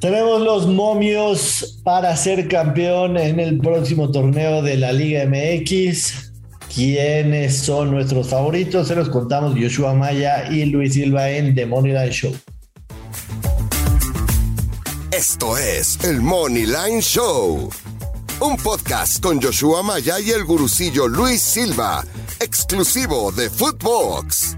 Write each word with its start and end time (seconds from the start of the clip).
Tenemos 0.00 0.40
los 0.40 0.66
momios 0.66 1.78
para 1.84 2.16
ser 2.16 2.48
campeón 2.48 3.18
en 3.18 3.38
el 3.38 3.58
próximo 3.58 4.10
torneo 4.10 4.62
de 4.62 4.78
la 4.78 4.92
Liga 4.92 5.26
MX. 5.26 6.32
¿Quiénes 6.74 7.58
son 7.58 7.90
nuestros 7.90 8.28
favoritos? 8.28 8.88
Se 8.88 8.96
los 8.96 9.10
contamos 9.10 9.54
Joshua 9.60 9.92
Maya 9.92 10.50
y 10.50 10.64
Luis 10.64 10.94
Silva 10.94 11.28
en 11.28 11.54
The 11.54 11.66
Money 11.66 11.92
Line 11.92 12.12
Show. 12.12 12.34
Esto 15.12 15.58
es 15.58 15.98
el 16.02 16.22
Money 16.22 16.64
Line 16.64 17.02
Show, 17.02 17.68
un 18.40 18.56
podcast 18.56 19.22
con 19.22 19.42
Joshua 19.42 19.82
Maya 19.82 20.18
y 20.18 20.30
el 20.30 20.44
gurucillo 20.44 21.08
Luis 21.08 21.42
Silva, 21.42 22.02
exclusivo 22.40 23.32
de 23.32 23.50
Footbox. 23.50 24.56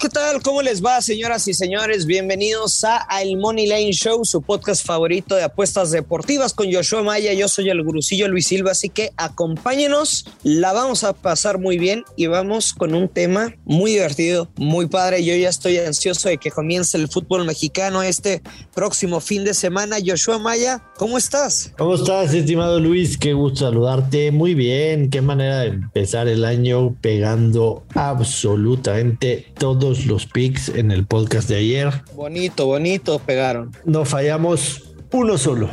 ¿Qué 0.00 0.08
tal? 0.08 0.40
¿Cómo 0.40 0.62
les 0.62 0.82
va, 0.82 1.02
señoras 1.02 1.46
y 1.46 1.52
señores? 1.52 2.06
Bienvenidos 2.06 2.84
a 2.84 3.06
El 3.20 3.36
Money 3.36 3.66
Lane 3.66 3.92
Show, 3.92 4.24
su 4.24 4.40
podcast 4.40 4.86
favorito 4.86 5.34
de 5.34 5.42
apuestas 5.42 5.90
deportivas 5.90 6.54
con 6.54 6.72
Joshua 6.72 7.02
Maya. 7.02 7.34
Yo 7.34 7.48
soy 7.48 7.68
el 7.68 7.82
gurucillo 7.82 8.26
Luis 8.26 8.46
Silva, 8.46 8.70
así 8.70 8.88
que 8.88 9.10
acompáñenos. 9.18 10.24
La 10.42 10.72
vamos 10.72 11.04
a 11.04 11.12
pasar 11.12 11.58
muy 11.58 11.76
bien 11.76 12.04
y 12.16 12.28
vamos 12.28 12.72
con 12.72 12.94
un 12.94 13.08
tema 13.08 13.54
muy 13.66 13.90
divertido, 13.90 14.48
muy 14.56 14.86
padre. 14.86 15.22
Yo 15.22 15.34
ya 15.34 15.50
estoy 15.50 15.76
ansioso 15.76 16.30
de 16.30 16.38
que 16.38 16.50
comience 16.50 16.96
el 16.96 17.08
fútbol 17.08 17.44
mexicano 17.44 18.02
este 18.02 18.40
próximo 18.74 19.20
fin 19.20 19.44
de 19.44 19.52
semana. 19.52 19.98
Joshua 20.02 20.38
Maya, 20.38 20.82
¿cómo 20.96 21.18
estás? 21.18 21.74
¿Cómo 21.76 21.96
estás, 21.96 22.32
estimado 22.32 22.80
Luis? 22.80 23.18
Qué 23.18 23.34
gusto 23.34 23.66
saludarte. 23.66 24.30
Muy 24.30 24.54
bien, 24.54 25.10
qué 25.10 25.20
manera 25.20 25.60
de 25.60 25.66
empezar 25.66 26.26
el 26.26 26.46
año 26.46 26.96
pegando 27.02 27.84
absolutamente 27.94 29.52
todo 29.58 29.89
los 30.06 30.26
picks 30.26 30.68
en 30.68 30.90
el 30.90 31.06
podcast 31.06 31.48
de 31.48 31.56
ayer. 31.56 32.02
Bonito, 32.14 32.66
bonito, 32.66 33.18
pegaron. 33.18 33.72
No 33.84 34.04
fallamos 34.04 34.94
uno 35.12 35.36
solo, 35.38 35.68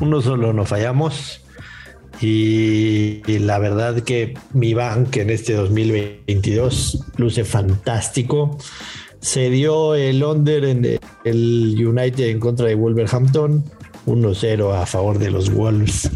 uno 0.00 0.22
solo 0.22 0.52
no 0.52 0.64
fallamos. 0.64 1.42
Y, 2.20 3.22
la 3.26 3.58
verdad 3.58 4.02
que 4.02 4.34
mi 4.52 4.74
bank 4.74 5.16
en 5.16 5.30
este 5.30 5.54
2022 5.54 7.04
luce 7.16 7.44
fantástico. 7.44 8.58
Se 9.20 9.50
dio 9.50 9.94
el 9.94 10.22
under 10.22 10.64
en 10.64 10.98
el 11.24 11.86
United 11.86 12.28
en 12.28 12.40
contra 12.40 12.66
de 12.66 12.74
Wolverhampton, 12.74 13.64
1-0 14.06 14.74
a 14.74 14.86
favor 14.86 15.18
de 15.18 15.30
los 15.30 15.52
Wolves. 15.52 16.10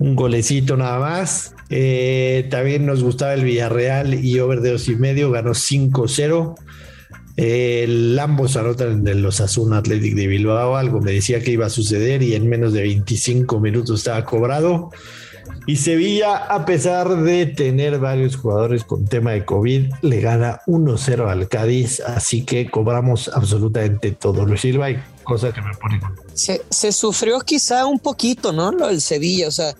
Un 0.00 0.16
golecito 0.16 0.76
nada 0.76 0.98
más. 0.98 1.54
Eh, 1.68 2.48
también 2.50 2.86
nos 2.86 3.02
gustaba 3.04 3.34
el 3.34 3.44
Villarreal 3.44 4.14
y 4.14 4.40
over 4.40 4.60
de 4.60 4.72
dos 4.72 4.88
y 4.88 4.96
medio, 4.96 5.30
ganó 5.30 5.50
5-0. 5.50 6.54
El 7.36 8.18
ambos 8.18 8.56
anotan 8.56 9.04
de 9.04 9.14
los 9.14 9.40
Asuna 9.40 9.78
Athletic 9.78 10.14
de 10.14 10.26
Bilbao. 10.26 10.76
Algo 10.76 11.00
me 11.00 11.12
decía 11.12 11.42
que 11.42 11.52
iba 11.52 11.66
a 11.66 11.70
suceder 11.70 12.22
y 12.22 12.34
en 12.34 12.48
menos 12.48 12.72
de 12.72 12.80
25 12.80 13.60
minutos 13.60 14.00
estaba 14.00 14.24
cobrado. 14.24 14.90
Y 15.66 15.76
Sevilla, 15.76 16.36
a 16.46 16.64
pesar 16.64 17.22
de 17.22 17.46
tener 17.46 17.98
varios 17.98 18.36
jugadores 18.36 18.84
con 18.84 19.04
tema 19.04 19.32
de 19.32 19.44
COVID, 19.44 19.92
le 20.00 20.20
gana 20.20 20.60
1-0 20.66 21.28
al 21.28 21.48
Cádiz. 21.48 22.00
Así 22.00 22.44
que 22.44 22.70
cobramos 22.70 23.30
absolutamente 23.32 24.12
todo. 24.12 24.46
Luis 24.46 24.62
Silva, 24.62 24.88
cosa 25.22 25.52
que 25.52 25.60
me 25.60 25.74
pone 25.74 26.00
se, 26.32 26.62
se 26.70 26.92
sufrió 26.92 27.40
quizá 27.40 27.84
un 27.84 27.98
poquito, 27.98 28.52
¿no? 28.52 28.72
Lo 28.72 28.88
del 28.88 29.02
Sevilla. 29.02 29.48
O 29.48 29.50
sea, 29.50 29.74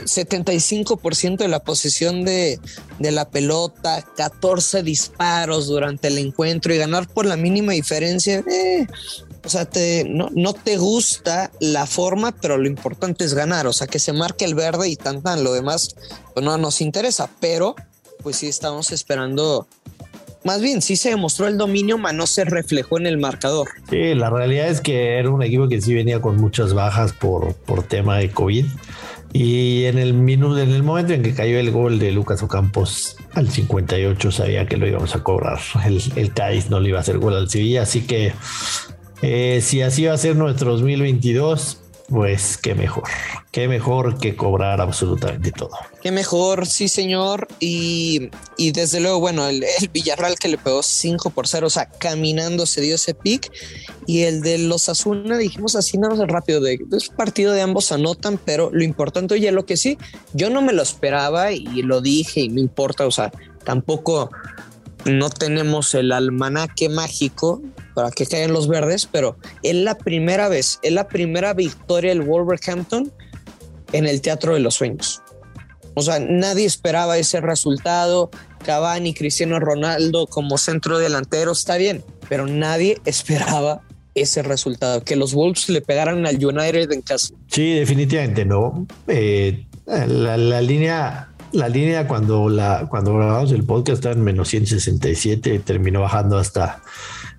75% 0.00 1.36
de 1.38 1.48
la 1.48 1.60
posesión 1.60 2.24
de, 2.24 2.58
la 2.98 3.28
pelota, 3.28 4.04
14 4.16 4.82
disparos 4.82 5.66
durante 5.66 6.08
el 6.08 6.18
encuentro 6.18 6.74
y 6.74 6.78
ganar 6.78 7.08
por 7.08 7.26
la 7.26 7.36
mínima 7.36 7.72
diferencia. 7.72 8.44
Eh, 8.50 8.86
o 9.44 9.48
sea, 9.48 9.66
te, 9.66 10.04
no, 10.04 10.30
no, 10.34 10.54
te 10.54 10.78
gusta 10.78 11.50
la 11.60 11.86
forma, 11.86 12.32
pero 12.32 12.56
lo 12.56 12.66
importante 12.66 13.24
es 13.24 13.34
ganar. 13.34 13.66
O 13.66 13.72
sea, 13.72 13.86
que 13.86 13.98
se 13.98 14.12
marque 14.12 14.44
el 14.44 14.54
verde 14.54 14.88
y 14.88 14.96
tan 14.96 15.22
tan. 15.22 15.44
Lo 15.44 15.52
demás 15.52 15.94
pues 16.32 16.44
no 16.44 16.56
nos 16.58 16.80
interesa, 16.80 17.28
pero 17.40 17.74
pues 18.22 18.36
sí 18.36 18.48
estamos 18.48 18.90
esperando. 18.90 19.66
Más 20.44 20.60
bien, 20.60 20.82
sí 20.82 20.96
se 20.96 21.10
demostró 21.10 21.46
el 21.46 21.56
dominio, 21.56 21.96
pero 22.02 22.12
no 22.12 22.26
se 22.26 22.44
reflejó 22.44 22.98
en 22.98 23.06
el 23.06 23.16
marcador. 23.16 23.68
Sí, 23.88 24.14
la 24.14 24.28
realidad 24.28 24.68
es 24.68 24.80
que 24.80 25.18
era 25.18 25.30
un 25.30 25.42
equipo 25.42 25.68
que 25.68 25.80
sí 25.80 25.94
venía 25.94 26.20
con 26.20 26.36
muchas 26.36 26.74
bajas 26.74 27.12
por, 27.12 27.54
por 27.54 27.82
tema 27.82 28.18
de 28.18 28.30
COVID. 28.30 28.66
Y 29.36 29.86
en 29.86 29.98
el 29.98 30.14
minuto, 30.14 30.60
en 30.60 30.70
el 30.70 30.84
momento 30.84 31.12
en 31.12 31.24
que 31.24 31.34
cayó 31.34 31.58
el 31.58 31.72
gol 31.72 31.98
de 31.98 32.12
Lucas 32.12 32.40
Ocampos 32.44 33.16
al 33.32 33.50
58, 33.50 34.30
sabía 34.30 34.64
que 34.66 34.76
lo 34.76 34.86
íbamos 34.86 35.16
a 35.16 35.24
cobrar. 35.24 35.58
El, 35.84 36.00
el 36.14 36.32
Cádiz 36.32 36.70
no 36.70 36.78
le 36.78 36.90
iba 36.90 36.98
a 36.98 37.00
hacer 37.00 37.18
gol 37.18 37.34
al 37.34 37.50
Sevilla, 37.50 37.82
así 37.82 38.02
que 38.02 38.32
eh, 39.22 39.60
si 39.60 39.82
así 39.82 40.04
va 40.04 40.12
a 40.12 40.18
ser 40.18 40.36
nuestro 40.36 40.70
2022, 40.70 41.80
pues 42.08 42.58
qué 42.58 42.74
mejor, 42.74 43.04
qué 43.50 43.66
mejor 43.66 44.18
que 44.18 44.36
cobrar 44.36 44.80
absolutamente 44.80 45.50
todo. 45.52 45.70
Qué 46.02 46.10
mejor, 46.12 46.66
sí 46.66 46.88
señor. 46.88 47.48
Y, 47.60 48.30
desde 48.58 49.00
luego, 49.00 49.20
bueno, 49.20 49.48
el, 49.48 49.64
Villarreal 49.92 50.38
que 50.38 50.48
le 50.48 50.58
pegó 50.58 50.82
5 50.82 51.30
por 51.30 51.48
0, 51.48 51.66
o 51.66 51.70
sea, 51.70 51.86
caminando 51.86 52.66
se 52.66 52.82
dio 52.82 52.96
ese 52.96 53.14
pick. 53.14 53.50
Y 54.06 54.22
el 54.22 54.42
de 54.42 54.58
los 54.58 54.88
Asuna, 54.88 55.38
dijimos 55.38 55.76
así, 55.76 55.96
nada 55.96 56.14
más 56.14 56.28
rápido, 56.28 56.60
de, 56.60 56.78
es 56.92 57.08
partido 57.08 57.52
de 57.52 57.62
ambos 57.62 57.90
anotan, 57.90 58.38
pero 58.44 58.70
lo 58.70 58.84
importante, 58.84 59.34
oye, 59.34 59.50
lo 59.50 59.64
que 59.64 59.76
sí, 59.76 59.96
yo 60.34 60.50
no 60.50 60.60
me 60.60 60.74
lo 60.74 60.82
esperaba 60.82 61.52
y 61.52 61.82
lo 61.82 62.02
dije 62.02 62.40
y 62.40 62.48
no 62.48 62.60
importa, 62.60 63.06
o 63.06 63.10
sea, 63.10 63.32
tampoco 63.64 64.30
no 65.06 65.30
tenemos 65.30 65.94
el 65.94 66.12
almanaque 66.12 66.88
mágico 66.88 67.62
para 67.94 68.10
que 68.10 68.26
caigan 68.26 68.52
los 68.52 68.68
verdes, 68.68 69.08
pero 69.10 69.36
es 69.62 69.74
la 69.74 69.96
primera 69.96 70.48
vez, 70.48 70.78
es 70.82 70.92
la 70.92 71.08
primera 71.08 71.54
victoria 71.54 72.10
del 72.10 72.22
Wolverhampton 72.22 73.12
en 73.92 74.06
el 74.06 74.20
Teatro 74.20 74.54
de 74.54 74.60
los 74.60 74.74
Sueños. 74.74 75.22
O 75.94 76.02
sea, 76.02 76.18
nadie 76.18 76.66
esperaba 76.66 77.16
ese 77.16 77.40
resultado. 77.40 78.30
Cavani, 78.64 79.14
Cristiano 79.14 79.60
Ronaldo 79.60 80.26
como 80.26 80.58
centro 80.58 80.98
delantero, 80.98 81.52
está 81.52 81.76
bien, 81.76 82.02
pero 82.28 82.46
nadie 82.46 83.00
esperaba 83.04 83.82
ese 84.14 84.42
resultado, 84.42 85.02
que 85.02 85.16
los 85.16 85.34
Wolves 85.34 85.68
le 85.68 85.80
pegaran 85.80 86.24
al 86.26 86.44
United 86.44 86.90
en 86.92 87.02
casa. 87.02 87.34
Sí, 87.48 87.74
definitivamente 87.74 88.44
no. 88.44 88.86
Eh, 89.08 89.66
la, 89.86 90.36
línea 90.60 91.30
la 91.52 91.68
línea 91.68 92.08
cuando 92.08 92.48
cuando 92.88 93.16
grabamos 93.16 93.52
el 93.52 93.64
podcast 93.64 93.98
estaba 93.98 94.14
en 94.14 94.22
menos 94.22 94.48
167 94.48 95.60
terminó 95.60 96.00
bajando 96.00 96.38
hasta 96.38 96.82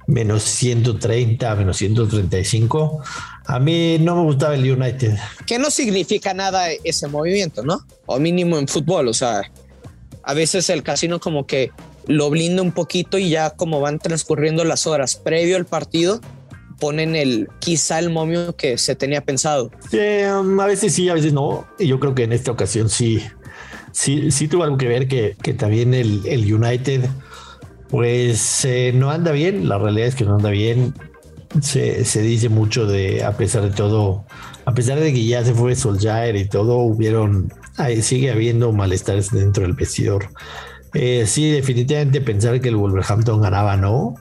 menos 0.08 0.44
130, 0.44 1.56
menos 1.56 1.78
135. 1.78 3.02
A 3.46 3.60
mí 3.60 3.98
no 4.00 4.16
me 4.16 4.24
gustaba 4.24 4.56
el 4.56 4.70
United. 4.70 5.18
Que 5.46 5.60
no 5.60 5.70
significa 5.70 6.34
nada 6.34 6.68
ese 6.84 7.08
movimiento, 7.08 7.64
¿no? 7.64 7.86
O 8.06 8.20
mínimo 8.20 8.58
en 8.58 8.68
fútbol, 8.68 9.08
o 9.08 9.14
sea, 9.14 9.52
a 10.24 10.34
veces 10.34 10.70
el 10.70 10.84
casino 10.84 11.20
como 11.20 11.46
que 11.46 11.72
lo 12.08 12.30
blinda 12.30 12.62
un 12.62 12.72
poquito 12.72 13.18
y 13.18 13.30
ya 13.30 13.52
como 13.52 13.80
van 13.80 14.00
transcurriendo 14.00 14.64
las 14.64 14.88
horas 14.88 15.16
previo 15.16 15.58
al 15.58 15.66
partido, 15.66 16.22
ponen 16.80 17.16
el 17.16 17.48
quizá 17.60 18.00
el 18.00 18.10
momio 18.10 18.56
que 18.56 18.78
se 18.78 18.96
tenía 18.96 19.22
pensado. 19.22 19.72
Sí, 19.90 19.98
um, 19.98 20.60
a 20.60 20.68
veces 20.68 20.94
sí, 20.94 21.10
a 21.10 21.14
veces 21.14 21.34
no. 21.34 21.68
Y 21.80 21.88
yo 21.88 22.00
creo 22.00 22.14
que 22.14 22.24
en 22.24 22.34
esta 22.34 22.52
ocasión 22.52 22.90
sí, 22.90 23.22
sí, 23.92 24.32
sí 24.32 24.48
tuvo 24.48 24.64
algo 24.64 24.78
que 24.78 24.88
ver 24.88 25.08
que, 25.08 25.36
que 25.42 25.54
también 25.54 25.94
el, 25.94 26.22
el 26.26 26.54
United 26.54 27.06
pues 27.95 28.66
eh, 28.66 28.91
no 28.94 29.09
anda 29.09 29.31
bien, 29.31 29.69
la 29.69 29.78
realidad 29.78 30.09
es 30.09 30.16
que 30.16 30.25
no 30.25 30.35
anda 30.35 30.50
bien. 30.50 30.94
Se, 31.61 32.03
dice 32.22 32.50
mucho 32.50 32.85
de, 32.85 33.23
a 33.23 33.38
pesar 33.38 33.61
de 33.63 33.69
todo, 33.69 34.25
a 34.66 34.73
pesar 34.73 35.00
de 35.00 35.13
que 35.13 35.25
ya 35.25 35.45
se 35.45 35.53
fue 35.53 35.78
Solskjaer 35.78 36.35
y 36.35 36.44
todo, 36.44 36.79
hubieron, 36.79 37.53
sigue 38.01 38.31
habiendo 38.31 38.73
malestares 38.73 39.31
dentro 39.31 39.63
del 39.63 39.75
vestidor. 39.75 40.28
Eh, 40.94 41.23
sí, 41.25 41.50
definitivamente 41.51 42.19
pensar 42.19 42.59
que 42.59 42.67
el 42.67 42.75
Wolverhampton 42.75 43.41
ganaba, 43.41 43.78
no, 43.78 44.16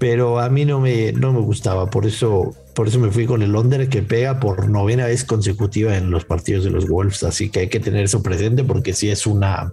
pero 0.00 0.40
a 0.40 0.48
mí 0.48 0.64
no 0.64 0.80
me, 0.80 1.12
no 1.12 1.32
me 1.32 1.40
gustaba, 1.40 1.90
por 1.90 2.06
eso, 2.06 2.50
por 2.74 2.88
eso 2.88 2.98
me 2.98 3.12
fui 3.12 3.26
con 3.26 3.42
el 3.42 3.52
Londres 3.52 3.88
que 3.90 4.02
pega 4.02 4.40
por 4.40 4.68
novena 4.68 5.06
vez 5.06 5.22
consecutiva 5.22 5.96
en 5.96 6.10
los 6.10 6.24
partidos 6.24 6.64
de 6.64 6.70
los 6.70 6.88
Wolves, 6.88 7.22
así 7.22 7.48
que 7.48 7.60
hay 7.60 7.68
que 7.68 7.78
tener 7.78 8.06
eso 8.06 8.24
presente 8.24 8.64
porque 8.64 8.92
sí 8.92 9.08
es 9.08 9.24
una, 9.24 9.72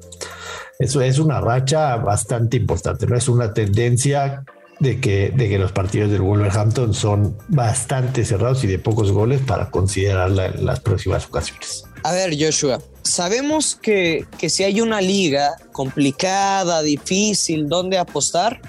eso 0.82 1.02
es 1.02 1.20
una 1.20 1.40
racha 1.40 1.96
bastante 1.98 2.58
importante, 2.58 3.06
¿no? 3.06 3.16
Es 3.16 3.30
una 3.30 3.54
tendencia 3.54 4.44
de 4.80 5.00
que, 5.00 5.30
de 5.30 5.48
que 5.48 5.60
los 5.60 5.72
partidos 5.72 6.10
del 6.10 6.22
Wolverhampton 6.22 6.96
son 6.96 7.38
bastante 7.50 8.26
cerrados 8.26 8.64
y 8.64 8.68
de 8.68 8.80
pocos 8.80 9.12
goles 9.12 9.40
para 9.42 9.70
considerarla 9.70 10.48
en 10.48 10.66
las 10.66 10.80
próximas 10.80 11.28
ocasiones. 11.28 11.84
A 12.04 12.14
ver, 12.14 12.36
Joshua, 12.36 12.82
sabemos 13.04 13.76
que, 13.76 14.26
que 14.40 14.50
si 14.50 14.64
hay 14.64 14.82
una 14.82 15.02
liga 15.02 15.52
complicada, 15.72 16.82
difícil, 16.82 17.70
donde 17.70 18.00
apostar, 18.00 18.60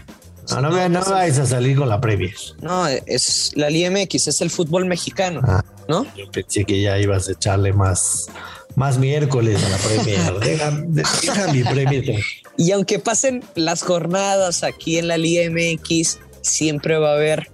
no, 0.51 0.61
no, 0.61 0.71
me, 0.71 0.89
no 0.91 1.01
vais 1.05 1.39
a 1.39 1.47
salir 1.47 1.79
con 1.79 1.89
la 1.89 2.01
Premier. 2.01 2.35
No, 2.61 2.87
es 2.87 3.53
la 3.55 3.71
Liga 3.71 3.91
MX, 3.91 4.29
es 4.29 4.41
el 4.41 4.51
fútbol 4.51 4.85
mexicano, 4.85 5.41
ah, 5.45 5.65
¿no? 5.89 6.05
Yo 6.15 6.31
pensé 6.31 6.65
que 6.65 6.83
ya 6.83 6.99
ibas 6.99 7.29
a 7.29 7.33
echarle 7.33 7.73
más, 7.73 8.27
más 8.77 8.99
miércoles 8.99 9.63
a 9.65 9.69
la 9.69 9.77
Premier. 9.77 10.85
deja, 10.89 11.53
mi 11.53 11.63
Premier. 11.63 12.21
Y 12.57 12.73
aunque 12.73 12.99
pasen 12.99 13.43
las 13.55 13.83
jornadas 13.83 14.63
aquí 14.63 14.99
en 14.99 15.09
la 15.09 15.19
Liga 15.19 15.43
MX, 15.51 16.19
siempre 16.43 16.99
va 16.99 17.11
a 17.11 17.15
haber 17.15 17.51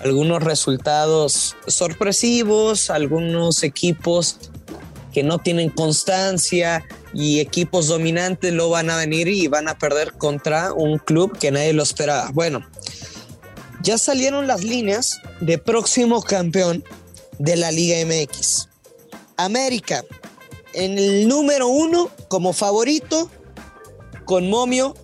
algunos 0.00 0.42
resultados 0.42 1.56
sorpresivos, 1.66 2.90
algunos 2.90 3.62
equipos 3.62 4.38
que 5.12 5.22
no 5.22 5.38
tienen 5.38 5.70
constancia 5.70 6.84
y 7.14 7.40
equipos 7.40 7.88
dominantes 7.88 8.52
lo 8.52 8.70
van 8.70 8.90
a 8.90 8.96
venir 8.96 9.28
y 9.28 9.48
van 9.48 9.68
a 9.68 9.78
perder 9.78 10.12
contra 10.12 10.72
un 10.72 10.98
club 10.98 11.36
que 11.36 11.50
nadie 11.50 11.72
lo 11.72 11.82
esperaba. 11.82 12.30
Bueno, 12.32 12.64
ya 13.82 13.98
salieron 13.98 14.46
las 14.46 14.62
líneas 14.62 15.20
de 15.40 15.58
próximo 15.58 16.22
campeón 16.22 16.84
de 17.38 17.56
la 17.56 17.70
Liga 17.70 17.96
MX. 18.04 18.68
América, 19.36 20.04
en 20.78 20.98
el 20.98 21.28
número 21.28 21.68
uno 21.68 22.10
como 22.28 22.52
favorito, 22.52 23.30
con 24.24 24.48
momio 24.48 24.94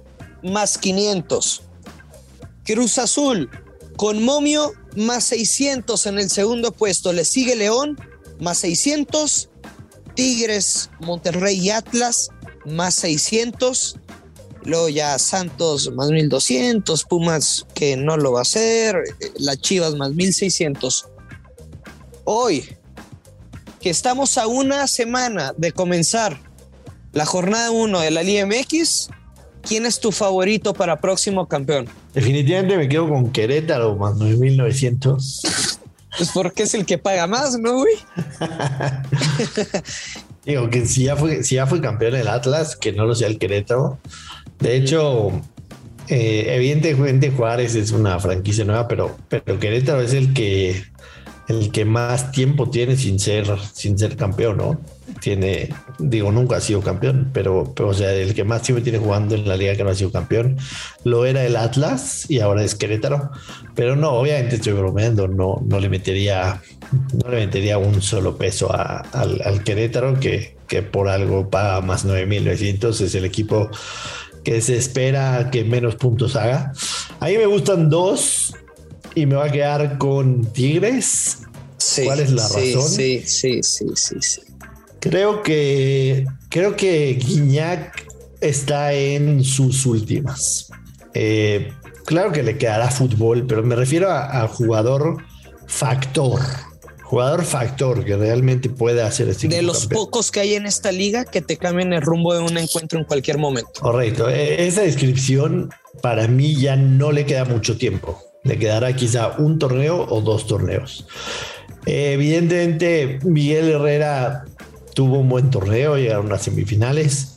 más 0.43 0.79
500. 0.79 1.62
Cruz 2.65 2.99
Azul, 2.99 3.50
con 3.97 4.23
momio 4.23 4.73
más 4.97 5.25
600 5.25 6.06
en 6.06 6.19
el 6.19 6.31
segundo 6.31 6.73
puesto. 6.73 7.12
Le 7.12 7.25
sigue 7.25 7.56
León, 7.56 7.99
más 8.41 8.59
600. 8.59 9.50
Tigres, 10.15 10.91
Monterrey 11.00 11.59
y 11.59 11.71
Atlas, 11.71 12.29
más 12.65 12.94
600. 12.94 13.97
Luego 14.62 14.88
ya 14.88 15.19
Santos 15.19 15.91
más 15.93 16.11
1200, 16.11 17.05
Pumas 17.05 17.67
que 17.75 17.97
no 17.97 18.17
lo 18.17 18.32
va 18.32 18.38
a 18.38 18.43
hacer, 18.43 18.97
las 19.37 19.59
Chivas 19.59 19.94
más 19.97 20.12
1600. 20.12 21.09
Hoy, 22.25 22.77
que 23.84 23.90
estamos 23.90 24.38
a 24.38 24.46
una 24.46 24.86
semana 24.86 25.52
de 25.58 25.70
comenzar 25.70 26.40
la 27.12 27.26
jornada 27.26 27.70
1 27.70 28.00
de 28.00 28.10
la 28.10 28.22
Liga 28.22 28.46
MX, 28.46 29.10
¿quién 29.60 29.84
es 29.84 30.00
tu 30.00 30.10
favorito 30.10 30.72
para 30.72 31.02
próximo 31.02 31.46
campeón? 31.48 31.86
Definitivamente 32.14 32.78
me 32.78 32.88
quedo 32.88 33.10
con 33.10 33.31
Querétaro 33.31 33.94
más 33.96 34.16
9900. 34.16 35.42
Pues 36.16 36.31
porque 36.32 36.62
es 36.62 36.72
el 36.72 36.86
que 36.86 36.96
paga 36.96 37.26
más, 37.26 37.58
¿no, 37.58 37.75
güey? 37.75 37.94
Digo 40.46 40.70
que 40.70 40.86
si 40.86 41.04
ya 41.04 41.14
fue, 41.14 41.44
si 41.44 41.56
ya 41.56 41.66
fue 41.66 41.82
campeón 41.82 42.14
el 42.14 42.28
Atlas, 42.28 42.76
que 42.76 42.92
no 42.92 43.04
lo 43.04 43.14
sea 43.14 43.28
el 43.28 43.38
Querétaro. 43.38 43.98
De 44.60 44.76
hecho, 44.76 45.31
eh, 46.08 46.46
evidentemente 46.48 47.31
Juárez 47.31 47.75
es 47.75 47.90
una 47.90 48.19
franquicia 48.19 48.64
nueva, 48.64 48.88
pero, 48.88 49.14
pero 49.28 49.58
Querétaro 49.58 50.00
es 50.00 50.14
el 50.14 50.32
que 50.32 50.84
el 51.49 51.70
que 51.70 51.85
más 51.85 52.32
tiempo 52.32 52.70
tiene 52.70 52.96
sin 52.96 53.19
ser, 53.19 53.46
sin 53.73 53.99
ser 53.99 54.17
campeón, 54.17 54.56
¿no? 54.56 54.81
Tiene, 55.20 55.69
digo, 55.99 56.32
nunca 56.32 56.56
ha 56.56 56.61
sido 56.61 56.81
campeón, 56.81 57.31
pero, 57.32 57.73
pero, 57.75 57.91
o 57.91 57.94
sea, 57.94 58.12
el 58.12 58.35
que 58.35 58.44
más 58.44 58.62
tiempo 58.62 58.82
tiene 58.82 58.99
jugando 58.99 59.35
en 59.35 59.46
la 59.46 59.56
liga 59.56 59.76
que 59.76 59.85
no 59.85 59.91
ha 59.91 59.94
sido 59.94 60.11
campeón, 60.11 60.56
lo 61.05 61.26
era 61.26 61.44
el 61.44 61.56
Atlas 61.56 62.29
y 62.31 62.41
ahora 62.41 62.64
es 62.64 62.75
Querétaro. 62.75 63.31
Pero 63.75 63.96
no, 63.96 64.12
obviamente 64.12 64.56
estoy 64.56 64.73
bromeando, 64.73 65.29
no, 65.29 65.62
no 65.67 65.81
le 65.81 65.88
metería, 65.88 66.62
no 67.23 67.31
le 67.31 67.44
metería 67.46 67.79
un 67.79 68.00
solo 68.00 68.37
peso 68.37 68.75
al, 68.75 69.41
al, 69.44 69.62
Querétaro, 69.62 70.19
que, 70.19 70.56
que 70.67 70.82
por 70.82 71.08
algo 71.08 71.50
paga 71.50 71.81
más 71.82 72.06
9.900, 72.06 73.00
es 73.00 73.14
el 73.14 73.25
equipo 73.25 73.70
que 74.43 74.61
se 74.61 74.76
espera 74.76 75.50
que 75.50 75.64
menos 75.64 75.96
puntos 75.96 76.37
haga. 76.37 76.73
A 77.20 77.26
mí 77.26 77.37
me 77.37 77.46
gustan 77.46 77.88
dos, 77.88 78.55
y 79.14 79.26
me 79.26 79.37
va 79.37 79.46
a 79.46 79.50
quedar 79.50 79.99
con 79.99 80.44
Tigres. 80.52 81.38
¿Cuál 82.05 82.20
es 82.20 82.31
la 82.31 82.49
razón? 82.49 82.88
Sí, 82.88 83.22
sí, 83.26 83.62
sí, 83.62 83.87
sí, 83.94 84.16
sí. 84.20 84.40
Creo 85.00 85.43
que 85.43 86.25
creo 86.49 86.76
que 86.76 87.14
Guiñac 87.14 88.06
está 88.40 88.93
en 88.93 89.44
sus 89.44 89.87
últimas. 89.87 90.70
Eh, 91.12 91.72
claro 92.05 92.32
que 92.32 92.43
le 92.43 92.58
quedará 92.58 92.90
fútbol, 92.90 93.46
pero 93.46 93.62
me 93.62 93.76
refiero 93.76 94.11
a, 94.11 94.46
jugador 94.49 95.19
factor. 95.67 96.40
Jugador 97.02 97.44
factor 97.44 98.05
que 98.05 98.17
realmente 98.17 98.70
puede 98.70 99.02
hacer 99.02 99.28
este 99.28 99.46
De 99.46 99.62
los 99.62 99.87
pocos 99.87 100.31
que 100.31 100.40
hay 100.40 100.55
en 100.55 100.67
esta 100.67 100.90
liga 100.90 101.25
que 101.25 101.43
te 101.43 101.58
cambien 101.58 101.93
el 101.93 102.00
rumbo 102.00 102.32
de 102.32 102.40
un 102.40 102.56
encuentro 102.56 102.99
en 102.99 103.05
cualquier 103.05 103.38
momento. 103.38 103.81
Correcto. 103.81 104.28
E, 104.28 104.67
esa 104.67 104.82
descripción 104.82 105.70
para 106.02 106.26
mí 106.26 106.56
ya 106.56 106.76
no 106.76 107.12
le 107.12 107.26
queda 107.26 107.44
mucho 107.44 107.76
tiempo. 107.76 108.19
Le 108.44 108.58
quedará 108.58 108.94
quizá 108.94 109.35
un 109.38 109.58
torneo 109.58 110.06
o 110.08 110.20
dos 110.20 110.46
torneos. 110.46 111.06
evidentemente, 111.87 113.19
Miguel 113.25 113.70
Herrera 113.70 114.44
tuvo 114.94 115.19
un 115.19 115.29
buen 115.29 115.50
torneo, 115.50 115.96
llegaron 115.96 116.32
a 116.32 116.38
semifinales. 116.38 117.37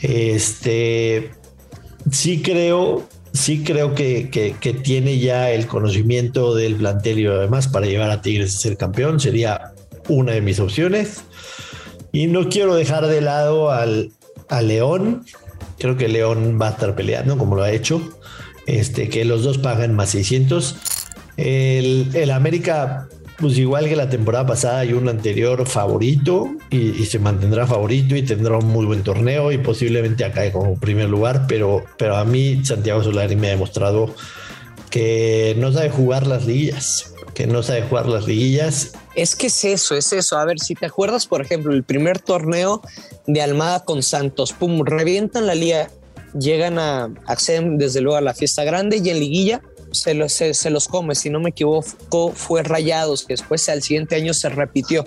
Este 0.00 1.30
sí 2.10 2.42
creo, 2.42 3.06
sí 3.32 3.62
creo 3.64 3.94
que, 3.94 4.30
que, 4.30 4.72
tiene 4.72 5.18
ya 5.18 5.50
el 5.50 5.66
conocimiento 5.66 6.54
del 6.54 6.76
plantel 6.76 7.18
y 7.18 7.26
además 7.26 7.68
para 7.68 7.86
llevar 7.86 8.10
a 8.10 8.22
Tigres 8.22 8.56
a 8.56 8.58
ser 8.58 8.76
campeón. 8.76 9.20
Sería 9.20 9.72
una 10.08 10.32
de 10.32 10.40
mis 10.40 10.60
opciones. 10.60 11.22
Y 12.12 12.28
no 12.28 12.48
quiero 12.48 12.74
dejar 12.74 13.06
de 13.06 13.20
lado 13.20 13.70
al, 13.70 14.12
a 14.48 14.62
León. 14.62 15.24
Creo 15.78 15.96
que 15.96 16.08
León 16.08 16.58
va 16.60 16.68
a 16.68 16.70
estar 16.70 16.94
peleando 16.94 17.36
como 17.36 17.56
lo 17.56 17.62
ha 17.62 17.70
hecho 17.70 18.15
este, 18.66 19.08
que 19.08 19.24
los 19.24 19.42
dos 19.42 19.58
pagan 19.58 19.94
más 19.94 20.10
600. 20.10 20.76
El, 21.36 22.30
América, 22.30 23.08
pues 23.38 23.56
igual 23.58 23.88
que 23.88 23.96
la 23.96 24.08
temporada 24.08 24.46
pasada 24.46 24.84
y 24.84 24.92
un 24.92 25.08
anterior 25.08 25.66
favorito 25.66 26.48
y, 26.70 27.04
se 27.06 27.18
mantendrá 27.18 27.66
favorito 27.66 28.16
y 28.16 28.22
tendrá 28.22 28.58
un 28.58 28.66
muy 28.66 28.86
buen 28.86 29.02
torneo 29.02 29.52
y 29.52 29.58
posiblemente 29.58 30.24
acá 30.24 30.50
como 30.52 30.78
primer 30.78 31.08
lugar, 31.08 31.46
pero, 31.46 31.84
pero 31.96 32.16
a 32.16 32.24
mí 32.24 32.64
Santiago 32.64 33.02
Solari 33.02 33.36
me 33.36 33.48
ha 33.48 33.50
demostrado 33.50 34.14
que 34.90 35.54
no 35.58 35.72
sabe 35.72 35.90
jugar 35.90 36.26
las 36.26 36.46
liguillas, 36.46 37.12
que 37.34 37.46
no 37.46 37.62
sabe 37.62 37.82
jugar 37.82 38.06
las 38.06 38.26
liguillas. 38.26 38.92
Es 39.14 39.36
que 39.36 39.48
es 39.48 39.64
eso, 39.64 39.94
es 39.94 40.12
eso. 40.12 40.38
A 40.38 40.44
ver, 40.44 40.58
si 40.58 40.74
te 40.74 40.86
acuerdas, 40.86 41.26
por 41.26 41.42
ejemplo, 41.42 41.74
el 41.74 41.84
primer 41.84 42.18
torneo 42.18 42.80
de 43.26 43.42
Almada 43.42 43.84
con 43.84 44.02
Santos, 44.02 44.54
pum, 44.54 44.82
revientan 44.84 45.46
la 45.46 45.54
liga 45.54 45.90
llegan 46.38 46.78
a 46.78 47.10
acceden 47.26 47.78
desde 47.78 48.00
luego 48.00 48.16
a 48.16 48.20
la 48.20 48.34
fiesta 48.34 48.64
grande 48.64 49.00
y 49.02 49.10
en 49.10 49.20
liguilla 49.20 49.62
se 49.92 50.14
los, 50.14 50.32
se, 50.32 50.70
los 50.70 50.88
come, 50.88 51.14
si 51.14 51.30
no 51.30 51.40
me 51.40 51.50
equivoco, 51.50 52.32
fue 52.34 52.62
Rayados, 52.62 53.24
que 53.24 53.34
después 53.34 53.68
al 53.68 53.82
siguiente 53.82 54.16
año 54.16 54.34
se 54.34 54.48
repitió. 54.48 55.04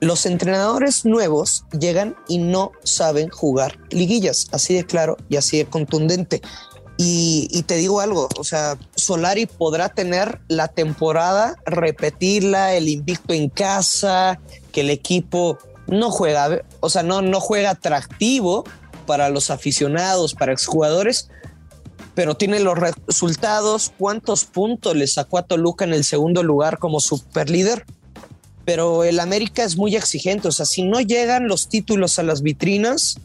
Los 0.00 0.26
entrenadores 0.26 1.04
nuevos 1.04 1.64
llegan 1.78 2.16
y 2.28 2.38
no 2.38 2.72
saben 2.82 3.28
jugar 3.28 3.78
liguillas, 3.90 4.48
así 4.52 4.74
de 4.74 4.84
claro 4.84 5.16
y 5.28 5.36
así 5.36 5.58
de 5.58 5.66
contundente. 5.66 6.42
Y, 6.98 7.48
y, 7.50 7.62
te 7.62 7.76
digo 7.76 8.00
algo, 8.00 8.28
o 8.38 8.44
sea, 8.44 8.76
Solari 8.94 9.46
podrá 9.46 9.88
tener 9.88 10.40
la 10.48 10.68
temporada, 10.68 11.56
repetirla, 11.64 12.74
el 12.74 12.88
invicto 12.88 13.32
en 13.32 13.48
casa, 13.48 14.38
que 14.72 14.82
el 14.82 14.90
equipo 14.90 15.58
no 15.88 16.10
juega, 16.10 16.62
o 16.80 16.90
sea, 16.90 17.02
no, 17.02 17.22
no 17.22 17.40
juega 17.40 17.70
atractivo, 17.70 18.64
para 19.06 19.28
los 19.28 19.50
aficionados, 19.50 20.34
para 20.34 20.52
exjugadores, 20.52 21.28
pero 22.14 22.36
tiene 22.36 22.60
los 22.60 22.78
resultados, 22.78 23.92
cuántos 23.98 24.44
puntos 24.44 24.96
le 24.96 25.06
sacó 25.06 25.38
a 25.38 25.42
Toluca 25.42 25.84
en 25.84 25.94
el 25.94 26.04
segundo 26.04 26.42
lugar 26.42 26.78
como 26.78 27.00
super 27.00 27.48
líder. 27.48 27.84
Pero 28.64 29.02
el 29.04 29.18
América 29.18 29.64
es 29.64 29.76
muy 29.76 29.96
exigente, 29.96 30.48
o 30.48 30.52
sea, 30.52 30.66
si 30.66 30.82
no 30.82 31.00
llegan 31.00 31.48
los 31.48 31.68
títulos 31.68 32.18
a 32.18 32.22
las 32.22 32.42
vitrinas, 32.42 33.16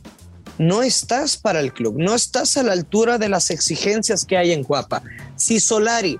no 0.57 0.81
estás 0.81 1.37
para 1.37 1.59
el 1.59 1.73
club, 1.73 1.95
no 1.99 2.15
estás 2.15 2.57
a 2.57 2.63
la 2.63 2.73
altura 2.73 3.17
de 3.17 3.29
las 3.29 3.51
exigencias 3.51 4.25
que 4.25 4.37
hay 4.37 4.51
en 4.51 4.63
Cuapa. 4.63 5.03
Si 5.35 5.59
Solari 5.59 6.19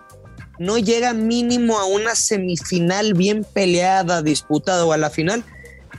no 0.59 0.77
llega 0.77 1.13
mínimo 1.13 1.79
a 1.79 1.85
una 1.85 2.15
semifinal 2.15 3.13
bien 3.13 3.43
peleada, 3.43 4.21
disputada 4.21 4.85
o 4.85 4.93
a 4.93 4.97
la 4.97 5.09
final, 5.09 5.43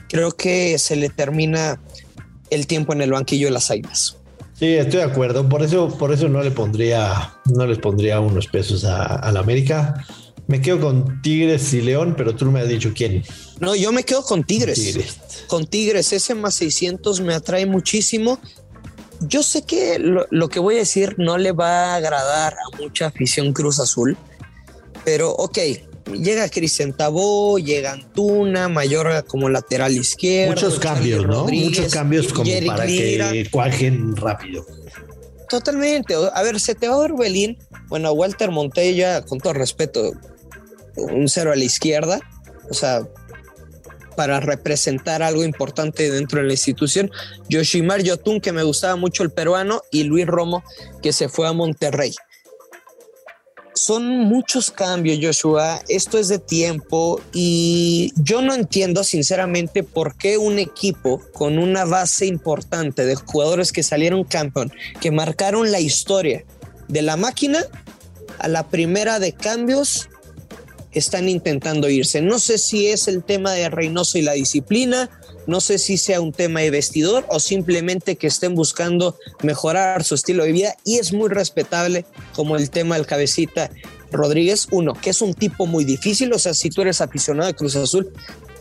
creo 0.07 0.31
que 0.31 0.77
se 0.79 0.95
le 0.95 1.09
termina 1.09 1.79
el 2.49 2.67
tiempo 2.67 2.93
en 2.93 3.01
el 3.01 3.11
banquillo 3.11 3.47
de 3.47 3.51
las 3.51 3.71
Águilas. 3.71 4.17
Sí, 4.59 4.75
estoy 4.75 4.99
de 4.99 5.05
acuerdo. 5.05 5.47
Por 5.47 5.63
eso, 5.63 5.87
por 5.87 6.11
eso 6.11 6.27
no 6.27 6.43
le 6.43 6.51
pondría, 6.51 7.33
no 7.45 7.65
les 7.65 7.77
pondría 7.77 8.19
unos 8.19 8.47
pesos 8.47 8.83
a, 8.83 9.31
la 9.31 9.39
América. 9.39 10.05
Me 10.47 10.61
quedo 10.61 10.81
con 10.81 11.21
Tigres 11.21 11.73
y 11.73 11.81
León, 11.81 12.15
pero 12.17 12.35
tú 12.35 12.45
me 12.51 12.59
has 12.59 12.67
dicho 12.67 12.91
quién. 12.93 13.23
No, 13.59 13.73
yo 13.75 13.93
me 13.93 14.03
quedo 14.03 14.23
con 14.23 14.43
Tigres. 14.43 15.17
Con 15.47 15.65
Tigres, 15.65 16.11
ese 16.11 16.35
más 16.35 16.55
600 16.55 17.21
me 17.21 17.33
atrae 17.33 17.65
muchísimo. 17.65 18.39
Yo 19.21 19.43
sé 19.43 19.63
que 19.63 19.97
lo, 19.97 20.27
lo, 20.29 20.49
que 20.49 20.59
voy 20.59 20.75
a 20.75 20.79
decir 20.79 21.15
no 21.17 21.37
le 21.37 21.51
va 21.53 21.93
a 21.93 21.95
agradar 21.95 22.53
a 22.53 22.77
mucha 22.77 23.07
afición 23.07 23.53
Cruz 23.53 23.79
Azul, 23.79 24.17
pero 25.05 25.31
ok, 25.31 25.57
llega 26.13 26.49
Cristian 26.49 26.93
Tabó, 26.93 27.59
llega 27.59 27.93
Antuna, 27.93 28.69
Mayorga 28.69 29.23
como 29.23 29.49
lateral 29.49 29.93
izquierdo. 29.93 30.53
Muchos 30.53 30.79
cambios, 30.79 31.25
¿no? 31.25 31.45
Muchos 31.45 31.93
cambios 31.93 32.33
como 32.33 32.49
para 32.65 32.85
que 32.85 33.47
cuajen 33.51 34.15
rápido. 34.15 34.65
Totalmente. 35.49 36.15
A 36.33 36.43
ver, 36.43 36.59
se 36.59 36.75
te 36.75 36.87
va 36.87 36.95
a 36.95 36.97
Orbelín. 36.97 37.57
Bueno, 37.87 38.11
Walter 38.11 38.51
Montella, 38.51 39.23
con 39.23 39.39
todo 39.39 39.53
respeto, 39.53 40.11
un 40.95 41.27
cero 41.27 41.51
a 41.51 41.55
la 41.55 41.63
izquierda. 41.63 42.19
O 42.69 42.73
sea, 42.73 43.07
para 44.15 44.39
representar 44.39 45.23
algo 45.23 45.43
importante 45.43 46.11
dentro 46.11 46.41
de 46.41 46.47
la 46.47 46.53
institución. 46.53 47.09
Yoshimar 47.47 48.03
Yotun, 48.03 48.41
que 48.41 48.51
me 48.51 48.63
gustaba 48.63 48.95
mucho 48.95 49.23
el 49.23 49.31
peruano, 49.31 49.81
y 49.91 50.03
Luis 50.03 50.27
Romo, 50.27 50.63
que 51.01 51.13
se 51.13 51.29
fue 51.29 51.47
a 51.47 51.53
Monterrey 51.53 52.13
son 53.79 54.19
muchos 54.19 54.71
cambios, 54.71 55.19
Joshua. 55.21 55.81
Esto 55.87 56.17
es 56.17 56.27
de 56.27 56.37
tiempo 56.37 57.21
y 57.33 58.11
yo 58.17 58.41
no 58.41 58.53
entiendo 58.53 59.03
sinceramente 59.03 59.83
por 59.83 60.17
qué 60.17 60.37
un 60.37 60.59
equipo 60.59 61.21
con 61.33 61.57
una 61.57 61.85
base 61.85 62.25
importante 62.25 63.05
de 63.05 63.15
jugadores 63.15 63.71
que 63.71 63.83
salieron 63.83 64.25
campeón, 64.25 64.71
que 64.99 65.11
marcaron 65.11 65.71
la 65.71 65.79
historia 65.79 66.43
de 66.89 67.01
la 67.01 67.15
máquina, 67.15 67.63
a 68.39 68.47
la 68.49 68.67
primera 68.67 69.19
de 69.19 69.31
cambios 69.31 70.09
están 70.91 71.29
intentando 71.29 71.89
irse. 71.89 72.21
No 72.21 72.39
sé 72.39 72.57
si 72.57 72.87
es 72.87 73.07
el 73.07 73.23
tema 73.23 73.53
de 73.53 73.69
Reynoso 73.69 74.17
y 74.17 74.23
la 74.23 74.33
disciplina, 74.33 75.09
no 75.49 75.61
sé 75.61 75.79
si 75.79 75.97
sea 75.97 76.21
un 76.21 76.31
tema 76.31 76.61
de 76.61 76.71
vestidor 76.71 77.25
o 77.27 77.39
simplemente 77.39 78.15
que 78.15 78.27
estén 78.27 78.55
buscando 78.55 79.17
mejorar 79.43 80.03
su 80.03 80.15
estilo 80.15 80.43
de 80.43 80.51
vida 80.51 80.75
y 80.85 80.99
es 80.99 81.11
muy 81.11 81.27
respetable 81.29 82.05
como 82.33 82.55
el 82.55 82.69
tema 82.69 82.95
del 82.95 83.07
cabecita 83.07 83.71
Rodríguez, 84.11 84.67
uno, 84.71 84.93
que 84.93 85.09
es 85.09 85.21
un 85.21 85.33
tipo 85.33 85.65
muy 85.65 85.85
difícil, 85.85 86.31
o 86.33 86.39
sea, 86.39 86.53
si 86.53 86.69
tú 86.69 86.81
eres 86.81 87.01
aficionado 87.01 87.47
de 87.47 87.55
Cruz 87.55 87.75
Azul, 87.75 88.13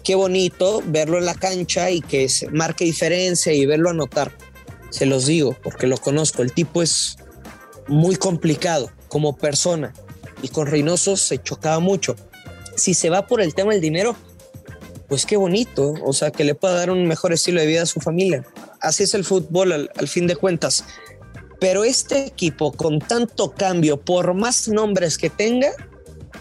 qué 0.02 0.14
bonito 0.14 0.83
verlo 0.87 1.18
en 1.18 1.26
la 1.26 1.35
cancha 1.35 1.90
y 1.90 2.00
que 2.00 2.28
se 2.28 2.49
marque 2.49 2.85
diferencia 2.85 3.52
y 3.52 3.66
verlo 3.66 3.90
anotar. 3.90 4.33
Se 4.90 5.04
los 5.04 5.26
digo 5.26 5.57
porque 5.62 5.87
lo 5.87 5.99
conozco, 5.99 6.42
el 6.42 6.52
tipo 6.52 6.83
es 6.83 7.16
muy 7.87 8.16
complicado 8.16 8.90
como 9.09 9.37
persona 9.37 9.92
y 10.42 10.49
con 10.49 10.66
Reynoso 10.66 11.16
se 11.16 11.42
chocaba 11.42 11.80
mucho. 11.80 12.16
Si 12.76 12.95
se 12.95 13.11
va 13.11 13.26
por 13.26 13.42
el 13.42 13.54
tema 13.54 13.73
del 13.73 13.80
dinero, 13.80 14.16
pues 15.08 15.24
qué 15.24 15.36
bonito, 15.36 15.94
o 16.04 16.12
sea, 16.12 16.30
que 16.30 16.44
le 16.44 16.54
pueda 16.54 16.74
dar 16.74 16.90
un 16.90 17.06
mejor 17.06 17.32
estilo 17.32 17.60
de 17.60 17.66
vida 17.66 17.82
a 17.82 17.86
su 17.86 18.00
familia. 18.00 18.44
Así 18.80 19.04
es 19.04 19.14
el 19.14 19.24
fútbol 19.24 19.72
al, 19.72 20.08
fin 20.08 20.26
de 20.26 20.36
cuentas. 20.36 20.84
Pero 21.60 21.82
este 21.82 22.26
equipo 22.26 22.72
con 22.72 23.00
tanto 23.00 23.52
cambio, 23.52 23.98
por 23.98 24.34
más 24.34 24.68
nombres 24.68 25.16
que 25.16 25.30
tenga, 25.30 25.70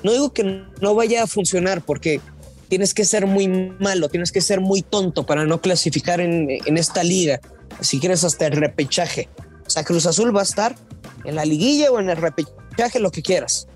no 0.03 0.11
digo 0.11 0.33
que 0.33 0.63
no 0.81 0.95
vaya 0.95 1.23
a 1.23 1.27
funcionar 1.27 1.81
porque 1.83 2.19
tienes 2.67 2.93
que 2.93 3.05
ser 3.05 3.25
muy 3.25 3.47
malo, 3.47 4.09
tienes 4.09 4.31
que 4.31 4.41
ser 4.41 4.59
muy 4.59 4.81
tonto 4.81 5.25
para 5.25 5.45
no 5.45 5.61
clasificar 5.61 6.19
en, 6.19 6.47
en 6.49 6.77
esta 6.77 7.03
liga. 7.03 7.39
Si 7.79 7.99
quieres 7.99 8.23
hasta 8.25 8.47
el 8.47 8.53
repechaje. 8.53 9.29
O 9.65 9.69
sea, 9.69 9.83
Cruz 9.83 10.05
Azul 10.05 10.35
va 10.35 10.41
a 10.41 10.43
estar 10.43 10.75
en 11.23 11.35
la 11.35 11.45
liguilla 11.45 11.89
o 11.91 11.99
en 11.99 12.09
el 12.09 12.17
repechaje, 12.17 12.99
lo 12.99 13.11
que 13.11 13.21
quieras. 13.21 13.67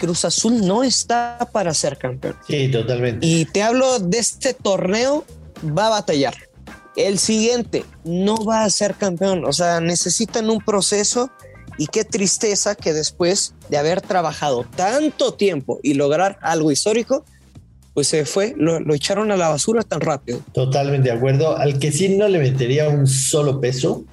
Cruz 0.00 0.24
Azul 0.24 0.66
no 0.66 0.82
está 0.82 1.38
para 1.52 1.74
ser 1.74 1.98
campeón. 1.98 2.34
Sí, 2.48 2.68
totalmente. 2.68 3.24
Y 3.24 3.44
te 3.44 3.62
hablo 3.62 3.98
de 4.00 4.18
este 4.18 4.54
torneo, 4.54 5.24
va 5.76 5.86
a 5.86 5.90
batallar. 5.90 6.34
El 6.96 7.18
siguiente 7.18 7.84
no 8.04 8.44
va 8.44 8.64
a 8.64 8.70
ser 8.70 8.94
campeón, 8.94 9.44
o 9.44 9.52
sea, 9.52 9.80
necesitan 9.80 10.50
un 10.50 10.58
proceso 10.58 11.30
y 11.78 11.86
qué 11.86 12.04
tristeza 12.04 12.74
que 12.74 12.92
después 12.92 13.54
de 13.68 13.78
haber 13.78 14.00
trabajado 14.00 14.66
tanto 14.74 15.34
tiempo 15.34 15.78
y 15.82 15.94
lograr 15.94 16.38
algo 16.42 16.72
histórico, 16.72 17.24
pues 17.94 18.08
se 18.08 18.24
fue, 18.24 18.54
lo, 18.56 18.80
lo, 18.80 18.94
echaron 18.94 19.30
a 19.30 19.36
la 19.36 19.48
basura 19.48 19.82
tan 19.82 20.00
rápido. 20.00 20.40
Totalmente 20.52 21.10
de 21.10 21.16
acuerdo. 21.16 21.56
Al 21.56 21.78
que 21.78 21.92
sí 21.92 22.08
no 22.16 22.26
le 22.28 22.38
metería 22.38 22.88
un 22.88 23.06
solo 23.06 23.60
peso 23.60 24.04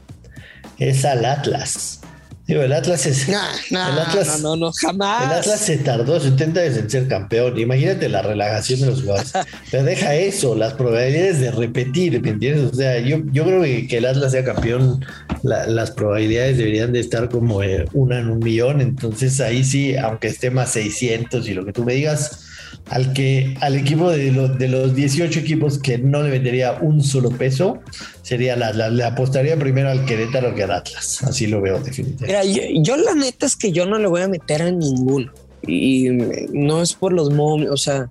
es 0.77 1.05
al 1.05 1.25
Atlas. 1.25 2.01
Digo, 2.47 2.61
el 2.61 2.71
Atlas 2.71 3.05
es. 3.05 3.27
el 3.27 3.35
Atlas, 3.77 4.39
no, 4.41 4.55
no, 4.55 4.71
jamás. 4.71 5.23
El 5.25 5.37
Atlas 5.37 5.59
se 5.59 5.77
tardó 5.77 6.17
70 6.17 6.61
años 6.61 6.77
en 6.77 6.89
ser 6.89 7.07
campeón. 7.09 7.59
Imagínate 7.59 8.07
la 8.07 8.21
relajación 8.21 8.79
de 8.79 8.85
los 8.87 9.01
jugadores. 9.01 9.33
Pero 9.71 9.83
deja 9.83 10.15
eso, 10.15 10.55
las 10.55 10.73
probabilidades 10.73 11.41
de 11.41 11.51
repetir, 11.51 12.21
¿me 12.21 12.29
entiendes? 12.29 12.71
O 12.71 12.73
sea, 12.73 12.99
yo, 12.99 13.17
yo 13.33 13.43
creo 13.43 13.61
que, 13.63 13.97
el 13.97 14.05
Atlas 14.05 14.31
sea 14.31 14.45
campeón, 14.45 15.05
las 15.43 15.91
probabilidades 15.91 16.57
deberían 16.57 16.93
de 16.93 17.01
estar 17.01 17.27
como 17.27 17.61
eh, 17.63 17.85
una 17.91 18.19
en 18.19 18.29
un 18.29 18.39
millón. 18.39 18.79
Entonces 18.79 19.41
ahí 19.41 19.65
sí, 19.65 19.97
aunque 19.97 20.27
esté 20.27 20.49
más 20.49 20.71
600 20.71 21.45
y 21.49 21.53
lo 21.53 21.65
que 21.65 21.73
tú 21.73 21.83
me 21.83 21.95
digas, 21.95 22.46
al 22.89 23.13
que 23.13 23.55
al 23.61 23.75
equipo 23.75 24.09
de, 24.09 24.31
de 24.31 24.67
los 24.67 24.95
18 24.95 25.39
equipos 25.39 25.79
que 25.79 25.97
no 25.97 26.23
le 26.23 26.29
vendería 26.29 26.77
un 26.81 27.03
solo 27.03 27.29
peso 27.29 27.79
sería 28.21 28.55
la, 28.55 28.71
le 28.89 29.03
apostaría 29.03 29.57
primero 29.57 29.89
al 29.89 30.05
Querétaro 30.05 30.55
que 30.55 30.63
al 30.63 30.71
Atlas. 30.71 31.23
Así 31.23 31.47
lo 31.47 31.61
veo 31.61 31.79
definitivamente. 31.79 32.27
Mira, 32.27 32.81
yo, 32.81 32.97
la 32.97 33.15
neta 33.15 33.45
es 33.45 33.55
que 33.55 33.71
yo 33.71 33.85
no 33.85 33.97
le 33.97 34.07
voy 34.07 34.21
a 34.21 34.27
meter 34.27 34.61
a 34.61 34.71
ninguno. 34.71 35.31
Y 35.65 36.09
no 36.51 36.81
es 36.81 36.93
por 36.93 37.11
los 37.11 37.33
momios 37.33 37.73
o 37.73 37.77
sea 37.77 38.09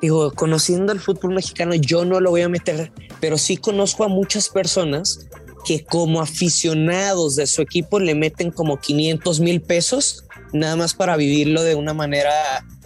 digo 0.00 0.30
conociendo 0.32 0.92
el 0.92 1.00
fútbol 1.00 1.34
mexicano 1.34 1.74
yo 1.74 2.04
no 2.04 2.20
lo 2.20 2.30
voy 2.30 2.42
a 2.42 2.48
meter 2.48 2.92
pero 3.18 3.38
sí 3.38 3.56
conozco 3.56 4.04
a 4.04 4.08
muchas 4.08 4.50
personas 4.50 5.26
que 5.64 5.84
como 5.84 6.20
aficionados 6.20 7.34
de 7.34 7.46
su 7.46 7.62
equipo 7.62 7.98
le 7.98 8.14
meten 8.14 8.50
como 8.50 8.78
500 8.78 9.40
mil 9.40 9.62
pesos 9.62 10.24
nada 10.52 10.76
más 10.76 10.92
para 10.94 11.16
vivirlo 11.16 11.62
de 11.62 11.74
una 11.74 11.94
manera 11.94 12.30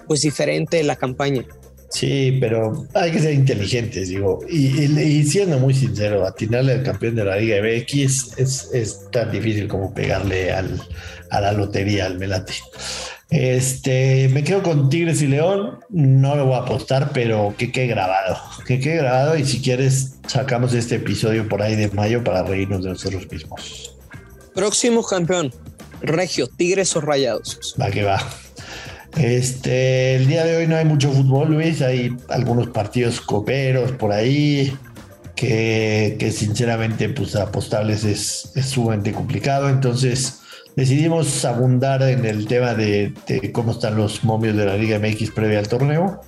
pues 0.07 0.23
diferente 0.23 0.83
la 0.83 0.97
campaña. 0.97 1.45
Sí, 1.91 2.37
pero 2.41 2.87
hay 2.95 3.13
que 3.13 3.21
ser 3.21 3.33
inteligentes, 3.33 4.09
digo. 4.09 4.41
Y, 4.49 5.23
siendo 5.25 5.59
muy 5.59 5.73
sincero, 5.73 6.27
atinarle 6.27 6.73
al 6.75 6.83
campeón 6.83 7.15
de 7.15 7.25
la 7.25 7.37
Liga 7.37 7.59
MX 7.63 8.39
es, 8.39 8.71
es 8.73 9.11
tan 9.11 9.31
difícil 9.31 9.69
como 9.69 9.95
pegarle 9.95 10.53
al, 10.53 10.81
a 11.31 11.41
la 11.41 11.53
lotería, 11.53 12.07
al 12.07 12.19
Melate. 12.19 12.55
Este, 13.31 14.29
me 14.29 14.45
quedo 14.45 14.63
con 14.63 14.89
Tigres 14.89 15.23
y 15.23 15.27
León. 15.27 15.81
No 15.89 16.37
lo 16.37 16.47
voy 16.47 16.55
a 16.55 16.59
apostar, 16.59 17.11
pero 17.13 17.55
que 17.57 17.73
quede 17.73 17.89
grabado. 17.89 18.39
Que 18.67 18.79
quede 18.79 18.97
grabado. 18.97 19.37
Y 19.37 19.45
si 19.45 19.61
quieres, 19.61 20.17
sacamos 20.27 20.75
este 20.75 20.97
episodio 20.97 21.49
por 21.49 21.63
ahí 21.63 21.77
de 21.77 21.89
mayo 21.89 22.23
para 22.23 22.43
reírnos 22.43 22.85
de 22.85 22.91
nosotros 22.91 23.31
mismos. 23.31 23.97
Próximo 24.55 25.03
campeón: 25.05 25.53
Regio, 26.03 26.47
Tigres 26.47 26.95
o 26.97 27.01
Rayados. 27.01 27.75
Va 27.81 27.91
que 27.91 28.05
va. 28.05 28.19
Este, 29.17 30.17
el 30.17 30.27
día 30.27 30.45
de 30.45 30.59
hoy 30.59 30.67
no 30.67 30.77
hay 30.77 30.85
mucho 30.85 31.11
fútbol, 31.11 31.53
Luis. 31.53 31.81
Hay 31.81 32.15
algunos 32.29 32.69
partidos 32.69 33.21
coperos 33.21 33.93
por 33.93 34.13
ahí 34.13 34.77
que, 35.35 36.33
sinceramente, 36.35 37.09
pues 37.09 37.35
apostables 37.35 38.05
es, 38.05 38.53
sumamente 38.63 39.13
complicado. 39.13 39.71
Entonces, 39.71 40.41
decidimos 40.77 41.45
abundar 41.47 42.03
en 42.03 42.27
el 42.27 42.47
tema 42.47 42.75
de, 42.75 43.15
cómo 43.53 43.73
están 43.73 43.97
los 43.97 44.23
momios 44.23 44.55
de 44.55 44.67
la 44.67 44.77
Liga 44.77 44.99
MX 44.99 45.31
previa 45.31 45.61
al 45.61 45.69
torneo. 45.69 46.21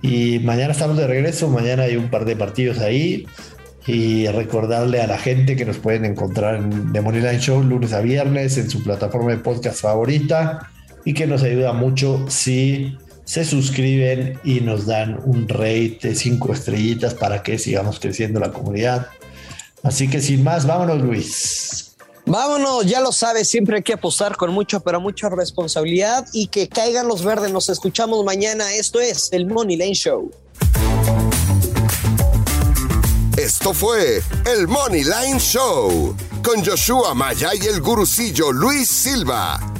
Y 0.00 0.38
mañana 0.38 0.72
estamos 0.72 0.96
de 0.96 1.08
regreso. 1.08 1.48
Mañana 1.48 1.84
hay 1.84 1.96
un 1.96 2.10
par 2.10 2.24
de 2.24 2.36
partidos 2.36 2.78
ahí. 2.78 3.26
Y 3.86 4.28
recordarle 4.28 5.00
a 5.00 5.08
la 5.08 5.18
gente 5.18 5.56
que 5.56 5.64
nos 5.64 5.78
pueden 5.78 6.04
encontrar 6.04 6.56
en 6.56 6.92
The 6.92 7.00
Moneyline 7.00 7.40
Show 7.40 7.62
lunes 7.62 7.92
a 7.92 8.00
viernes 8.00 8.56
en 8.56 8.70
su 8.70 8.84
plataforma 8.84 9.32
de 9.32 9.38
podcast 9.38 9.80
favorita 9.80 10.70
y 11.04 11.14
que 11.14 11.26
nos 11.26 11.42
ayuda 11.42 11.72
mucho 11.72 12.24
si 12.28 12.96
se 13.24 13.44
suscriben 13.44 14.40
y 14.42 14.60
nos 14.60 14.86
dan 14.86 15.20
un 15.24 15.48
rate 15.48 16.00
de 16.02 16.14
cinco 16.14 16.52
estrellitas 16.52 17.14
para 17.14 17.42
que 17.42 17.58
sigamos 17.58 18.00
creciendo 18.00 18.40
la 18.40 18.50
comunidad. 18.50 19.06
Así 19.82 20.08
que 20.08 20.20
sin 20.20 20.42
más, 20.42 20.66
vámonos 20.66 21.00
Luis. 21.00 21.96
Vámonos, 22.26 22.86
ya 22.86 23.00
lo 23.00 23.12
sabes, 23.12 23.48
siempre 23.48 23.76
hay 23.76 23.82
que 23.82 23.94
apostar 23.94 24.36
con 24.36 24.52
mucho, 24.52 24.80
pero 24.80 25.00
mucha 25.00 25.28
responsabilidad 25.28 26.26
y 26.32 26.48
que 26.48 26.68
caigan 26.68 27.08
los 27.08 27.24
verdes. 27.24 27.50
Nos 27.50 27.68
escuchamos 27.68 28.24
mañana. 28.24 28.74
Esto 28.74 29.00
es 29.00 29.28
el 29.32 29.46
Money 29.46 29.76
Lane 29.76 29.94
Show. 29.94 30.30
Esto 33.36 33.72
fue 33.72 34.22
el 34.44 34.68
Money 34.68 35.04
Line 35.04 35.38
Show 35.38 36.14
con 36.42 36.64
Joshua 36.64 37.14
Maya 37.14 37.50
y 37.54 37.66
el 37.66 37.80
gurucillo 37.80 38.52
Luis 38.52 38.88
Silva 38.88 39.79